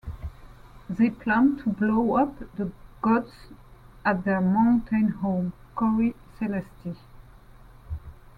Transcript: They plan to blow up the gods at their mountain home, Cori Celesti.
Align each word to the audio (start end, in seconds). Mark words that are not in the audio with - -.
They 0.89 1.11
plan 1.11 1.57
to 1.57 1.69
blow 1.69 2.15
up 2.15 2.39
the 2.55 2.71
gods 3.03 3.49
at 4.03 4.23
their 4.25 4.41
mountain 4.41 5.09
home, 5.09 5.53
Cori 5.75 6.15
Celesti. 6.39 6.97